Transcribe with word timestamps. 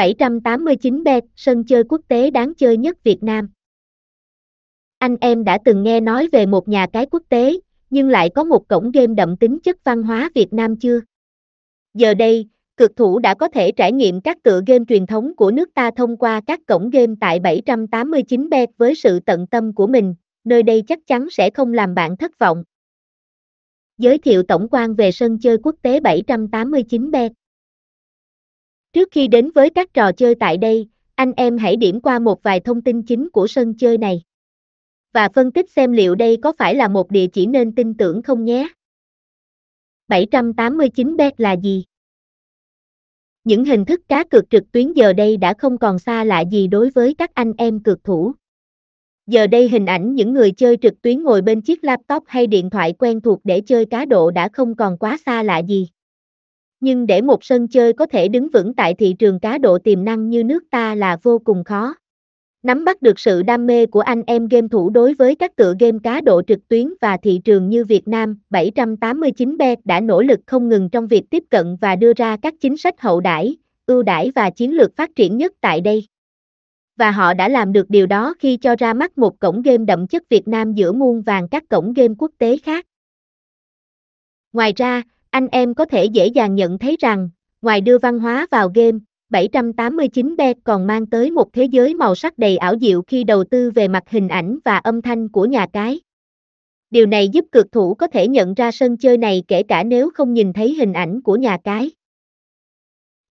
789 0.00 1.04
bet, 1.04 1.24
sân 1.36 1.64
chơi 1.64 1.84
quốc 1.84 2.00
tế 2.08 2.30
đáng 2.30 2.54
chơi 2.54 2.76
nhất 2.76 3.04
Việt 3.04 3.22
Nam. 3.22 3.48
Anh 4.98 5.16
em 5.20 5.44
đã 5.44 5.58
từng 5.64 5.82
nghe 5.82 6.00
nói 6.00 6.28
về 6.32 6.46
một 6.46 6.68
nhà 6.68 6.86
cái 6.92 7.06
quốc 7.06 7.22
tế, 7.28 7.60
nhưng 7.90 8.08
lại 8.08 8.30
có 8.34 8.44
một 8.44 8.68
cổng 8.68 8.90
game 8.90 9.14
đậm 9.14 9.36
tính 9.36 9.58
chất 9.62 9.84
văn 9.84 10.02
hóa 10.02 10.30
Việt 10.34 10.52
Nam 10.52 10.76
chưa? 10.76 11.00
Giờ 11.94 12.14
đây, 12.14 12.48
cực 12.76 12.96
thủ 12.96 13.18
đã 13.18 13.34
có 13.34 13.48
thể 13.48 13.72
trải 13.72 13.92
nghiệm 13.92 14.20
các 14.20 14.42
tựa 14.42 14.60
game 14.66 14.84
truyền 14.88 15.06
thống 15.06 15.36
của 15.36 15.50
nước 15.50 15.74
ta 15.74 15.90
thông 15.96 16.16
qua 16.16 16.40
các 16.46 16.60
cổng 16.66 16.90
game 16.90 17.14
tại 17.20 17.40
789 17.40 18.50
bet 18.50 18.68
với 18.76 18.94
sự 18.94 19.20
tận 19.20 19.46
tâm 19.46 19.74
của 19.74 19.86
mình, 19.86 20.14
nơi 20.44 20.62
đây 20.62 20.82
chắc 20.82 21.06
chắn 21.06 21.30
sẽ 21.30 21.50
không 21.50 21.72
làm 21.72 21.94
bạn 21.94 22.16
thất 22.16 22.38
vọng. 22.38 22.64
Giới 23.98 24.18
thiệu 24.18 24.42
tổng 24.42 24.68
quan 24.70 24.94
về 24.94 25.12
sân 25.12 25.38
chơi 25.38 25.58
quốc 25.62 25.76
tế 25.82 26.00
789 26.00 27.10
bet. 27.10 27.32
Trước 28.92 29.08
khi 29.12 29.28
đến 29.28 29.50
với 29.54 29.70
các 29.70 29.94
trò 29.94 30.12
chơi 30.12 30.34
tại 30.34 30.56
đây, 30.56 30.88
anh 31.14 31.32
em 31.36 31.58
hãy 31.58 31.76
điểm 31.76 32.00
qua 32.00 32.18
một 32.18 32.42
vài 32.42 32.60
thông 32.60 32.82
tin 32.82 33.02
chính 33.02 33.30
của 33.30 33.46
sân 33.46 33.74
chơi 33.74 33.98
này. 33.98 34.22
Và 35.12 35.28
phân 35.34 35.52
tích 35.52 35.70
xem 35.70 35.92
liệu 35.92 36.14
đây 36.14 36.38
có 36.42 36.52
phải 36.58 36.74
là 36.74 36.88
một 36.88 37.10
địa 37.10 37.26
chỉ 37.26 37.46
nên 37.46 37.74
tin 37.74 37.94
tưởng 37.94 38.22
không 38.22 38.44
nhé. 38.44 38.68
789 40.08 41.16
bet 41.16 41.40
là 41.40 41.52
gì? 41.52 41.84
Những 43.44 43.64
hình 43.64 43.84
thức 43.84 44.00
cá 44.08 44.24
cược 44.24 44.50
trực 44.50 44.72
tuyến 44.72 44.92
giờ 44.92 45.12
đây 45.12 45.36
đã 45.36 45.54
không 45.58 45.78
còn 45.78 45.98
xa 45.98 46.24
lạ 46.24 46.40
gì 46.40 46.66
đối 46.66 46.90
với 46.90 47.14
các 47.14 47.34
anh 47.34 47.52
em 47.58 47.82
cược 47.82 48.04
thủ. 48.04 48.32
Giờ 49.26 49.46
đây 49.46 49.68
hình 49.68 49.86
ảnh 49.86 50.14
những 50.14 50.32
người 50.32 50.52
chơi 50.52 50.76
trực 50.76 51.02
tuyến 51.02 51.22
ngồi 51.22 51.42
bên 51.42 51.60
chiếc 51.60 51.84
laptop 51.84 52.24
hay 52.26 52.46
điện 52.46 52.70
thoại 52.70 52.94
quen 52.98 53.20
thuộc 53.20 53.40
để 53.44 53.60
chơi 53.60 53.86
cá 53.86 54.04
độ 54.04 54.30
đã 54.30 54.48
không 54.52 54.74
còn 54.76 54.98
quá 54.98 55.18
xa 55.26 55.42
lạ 55.42 55.58
gì. 55.58 55.88
Nhưng 56.80 57.06
để 57.06 57.22
một 57.22 57.44
sân 57.44 57.68
chơi 57.68 57.92
có 57.92 58.06
thể 58.06 58.28
đứng 58.28 58.48
vững 58.48 58.74
tại 58.74 58.94
thị 58.94 59.14
trường 59.18 59.40
cá 59.40 59.58
độ 59.58 59.78
tiềm 59.78 60.04
năng 60.04 60.30
như 60.30 60.44
nước 60.44 60.64
ta 60.70 60.94
là 60.94 61.16
vô 61.22 61.38
cùng 61.38 61.64
khó. 61.64 61.94
Nắm 62.62 62.84
bắt 62.84 63.02
được 63.02 63.18
sự 63.18 63.42
đam 63.42 63.66
mê 63.66 63.86
của 63.86 64.00
anh 64.00 64.22
em 64.26 64.48
game 64.48 64.68
thủ 64.68 64.90
đối 64.90 65.14
với 65.14 65.34
các 65.34 65.56
tựa 65.56 65.74
game 65.80 65.98
cá 66.02 66.20
độ 66.20 66.42
trực 66.42 66.68
tuyến 66.68 66.94
và 67.00 67.16
thị 67.16 67.40
trường 67.44 67.68
như 67.68 67.84
Việt 67.84 68.08
Nam, 68.08 68.38
789bet 68.50 69.76
đã 69.84 70.00
nỗ 70.00 70.22
lực 70.22 70.40
không 70.46 70.68
ngừng 70.68 70.90
trong 70.90 71.06
việc 71.06 71.30
tiếp 71.30 71.44
cận 71.50 71.76
và 71.80 71.96
đưa 71.96 72.12
ra 72.16 72.36
các 72.42 72.54
chính 72.60 72.76
sách 72.76 73.00
hậu 73.00 73.20
đãi, 73.20 73.56
ưu 73.86 74.02
đãi 74.02 74.32
và 74.34 74.50
chiến 74.50 74.76
lược 74.76 74.96
phát 74.96 75.10
triển 75.16 75.36
nhất 75.36 75.52
tại 75.60 75.80
đây. 75.80 76.06
Và 76.96 77.10
họ 77.10 77.34
đã 77.34 77.48
làm 77.48 77.72
được 77.72 77.90
điều 77.90 78.06
đó 78.06 78.34
khi 78.38 78.56
cho 78.56 78.76
ra 78.78 78.94
mắt 78.94 79.18
một 79.18 79.40
cổng 79.40 79.62
game 79.62 79.84
đậm 79.84 80.06
chất 80.06 80.28
Việt 80.28 80.48
Nam 80.48 80.74
giữa 80.74 80.92
muôn 80.92 81.22
vàng 81.22 81.48
các 81.48 81.68
cổng 81.68 81.92
game 81.92 82.14
quốc 82.18 82.30
tế 82.38 82.56
khác. 82.56 82.86
Ngoài 84.52 84.72
ra, 84.76 85.02
anh 85.30 85.48
em 85.52 85.74
có 85.74 85.84
thể 85.84 86.04
dễ 86.04 86.26
dàng 86.26 86.54
nhận 86.54 86.78
thấy 86.78 86.96
rằng, 87.00 87.30
ngoài 87.62 87.80
đưa 87.80 87.98
văn 87.98 88.18
hóa 88.18 88.46
vào 88.50 88.70
game, 88.74 88.98
789bet 89.30 90.54
còn 90.64 90.86
mang 90.86 91.06
tới 91.06 91.30
một 91.30 91.52
thế 91.52 91.64
giới 91.64 91.94
màu 91.94 92.14
sắc 92.14 92.38
đầy 92.38 92.56
ảo 92.56 92.78
diệu 92.80 93.02
khi 93.02 93.24
đầu 93.24 93.44
tư 93.44 93.70
về 93.70 93.88
mặt 93.88 94.02
hình 94.08 94.28
ảnh 94.28 94.58
và 94.64 94.78
âm 94.78 95.02
thanh 95.02 95.28
của 95.28 95.44
nhà 95.44 95.66
cái. 95.72 96.00
Điều 96.90 97.06
này 97.06 97.28
giúp 97.28 97.44
cực 97.52 97.72
thủ 97.72 97.94
có 97.94 98.06
thể 98.06 98.28
nhận 98.28 98.54
ra 98.54 98.70
sân 98.70 98.96
chơi 98.96 99.18
này 99.18 99.42
kể 99.48 99.62
cả 99.62 99.84
nếu 99.84 100.10
không 100.14 100.34
nhìn 100.34 100.52
thấy 100.52 100.74
hình 100.74 100.92
ảnh 100.92 101.22
của 101.22 101.36
nhà 101.36 101.58
cái. 101.64 101.90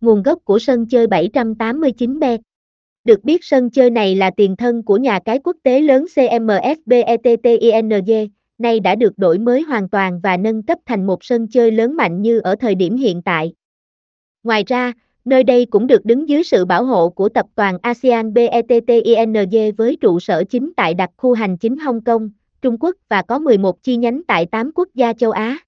Nguồn 0.00 0.22
gốc 0.22 0.38
của 0.44 0.58
sân 0.58 0.86
chơi 0.86 1.06
789bet 1.06 2.38
Được 3.04 3.24
biết 3.24 3.44
sân 3.44 3.70
chơi 3.70 3.90
này 3.90 4.14
là 4.14 4.30
tiền 4.36 4.56
thân 4.56 4.82
của 4.82 4.96
nhà 4.96 5.18
cái 5.24 5.38
quốc 5.38 5.56
tế 5.62 5.80
lớn 5.80 6.04
CMSBETTING, 6.16 7.58
nay 8.58 8.80
đã 8.80 8.94
được 8.94 9.18
đổi 9.18 9.38
mới 9.38 9.62
hoàn 9.62 9.88
toàn 9.88 10.20
và 10.20 10.36
nâng 10.36 10.62
cấp 10.62 10.78
thành 10.86 11.06
một 11.06 11.24
sân 11.24 11.48
chơi 11.48 11.70
lớn 11.70 11.96
mạnh 11.96 12.22
như 12.22 12.38
ở 12.38 12.56
thời 12.56 12.74
điểm 12.74 12.96
hiện 12.96 13.22
tại. 13.22 13.52
Ngoài 14.42 14.64
ra, 14.66 14.92
nơi 15.24 15.44
đây 15.44 15.66
cũng 15.66 15.86
được 15.86 16.04
đứng 16.04 16.28
dưới 16.28 16.44
sự 16.44 16.64
bảo 16.64 16.84
hộ 16.84 17.08
của 17.08 17.28
tập 17.28 17.46
đoàn 17.56 17.78
ASEAN 17.82 18.34
BETTING 18.34 19.76
với 19.76 19.96
trụ 20.00 20.20
sở 20.20 20.44
chính 20.44 20.72
tại 20.76 20.94
đặc 20.94 21.10
khu 21.16 21.32
hành 21.32 21.56
chính 21.58 21.76
Hong 21.76 22.04
Kong, 22.04 22.30
Trung 22.62 22.76
Quốc 22.80 22.96
và 23.08 23.22
có 23.22 23.38
11 23.38 23.82
chi 23.82 23.96
nhánh 23.96 24.22
tại 24.28 24.46
8 24.46 24.70
quốc 24.74 24.88
gia 24.94 25.12
châu 25.12 25.30
Á. 25.30 25.58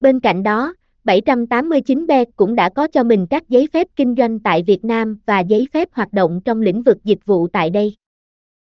Bên 0.00 0.20
cạnh 0.20 0.42
đó, 0.42 0.74
789B 1.04 2.24
cũng 2.36 2.54
đã 2.54 2.68
có 2.68 2.86
cho 2.86 3.04
mình 3.04 3.26
các 3.30 3.48
giấy 3.48 3.68
phép 3.72 3.86
kinh 3.96 4.14
doanh 4.18 4.40
tại 4.40 4.62
Việt 4.62 4.84
Nam 4.84 5.18
và 5.26 5.40
giấy 5.40 5.68
phép 5.72 5.88
hoạt 5.92 6.12
động 6.12 6.40
trong 6.44 6.60
lĩnh 6.60 6.82
vực 6.82 6.96
dịch 7.04 7.18
vụ 7.24 7.48
tại 7.48 7.70
đây. 7.70 7.94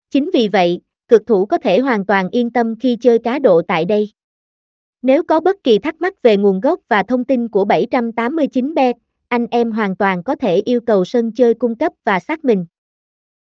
Chính 0.09 0.29
vì 0.33 0.47
vậy, 0.47 0.81
cực 1.11 1.27
thủ 1.27 1.45
có 1.45 1.57
thể 1.57 1.79
hoàn 1.79 2.05
toàn 2.05 2.29
yên 2.29 2.49
tâm 2.49 2.75
khi 2.79 2.97
chơi 3.01 3.19
cá 3.19 3.39
độ 3.39 3.61
tại 3.67 3.85
đây. 3.85 4.11
Nếu 5.01 5.23
có 5.23 5.39
bất 5.39 5.55
kỳ 5.63 5.79
thắc 5.79 6.01
mắc 6.01 6.21
về 6.23 6.37
nguồn 6.37 6.59
gốc 6.59 6.79
và 6.89 7.03
thông 7.03 7.25
tin 7.25 7.47
của 7.47 7.65
789bet, 7.65 8.93
anh 9.27 9.47
em 9.51 9.71
hoàn 9.71 9.95
toàn 9.95 10.23
có 10.23 10.35
thể 10.35 10.55
yêu 10.65 10.81
cầu 10.81 11.05
sân 11.05 11.31
chơi 11.31 11.53
cung 11.53 11.75
cấp 11.75 11.93
và 12.05 12.19
xác 12.19 12.45
minh. 12.45 12.65